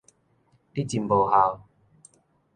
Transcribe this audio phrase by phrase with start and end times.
[0.73, 1.61] 你真無效